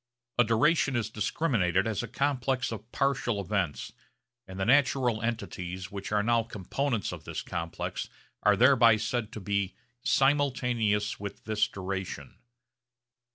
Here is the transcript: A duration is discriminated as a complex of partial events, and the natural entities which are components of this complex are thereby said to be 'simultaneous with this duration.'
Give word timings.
A 0.39 0.43
duration 0.43 0.95
is 0.95 1.11
discriminated 1.11 1.85
as 1.85 2.01
a 2.01 2.07
complex 2.07 2.71
of 2.71 2.91
partial 2.91 3.39
events, 3.39 3.93
and 4.47 4.59
the 4.59 4.65
natural 4.65 5.21
entities 5.21 5.91
which 5.91 6.11
are 6.11 6.43
components 6.43 7.11
of 7.11 7.23
this 7.23 7.43
complex 7.43 8.09
are 8.41 8.57
thereby 8.57 8.97
said 8.97 9.31
to 9.33 9.39
be 9.39 9.75
'simultaneous 10.03 11.19
with 11.19 11.43
this 11.43 11.67
duration.' 11.67 12.39